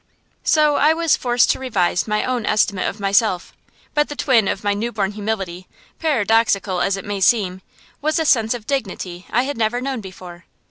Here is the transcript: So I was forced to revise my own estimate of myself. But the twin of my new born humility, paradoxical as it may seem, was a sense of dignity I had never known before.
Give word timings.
So 0.43 0.77
I 0.77 0.93
was 0.95 1.15
forced 1.15 1.51
to 1.51 1.59
revise 1.59 2.07
my 2.07 2.25
own 2.25 2.43
estimate 2.43 2.87
of 2.87 2.99
myself. 2.99 3.53
But 3.93 4.09
the 4.09 4.15
twin 4.15 4.47
of 4.47 4.63
my 4.63 4.73
new 4.73 4.91
born 4.91 5.11
humility, 5.11 5.67
paradoxical 5.99 6.81
as 6.81 6.97
it 6.97 7.05
may 7.05 7.21
seem, 7.21 7.61
was 8.01 8.17
a 8.17 8.25
sense 8.25 8.55
of 8.55 8.65
dignity 8.65 9.27
I 9.29 9.43
had 9.43 9.57
never 9.59 9.79
known 9.79 10.01
before. 10.01 10.45